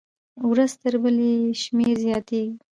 [0.49, 2.51] ورځ تر بلې یې شمېر زیاتېږي.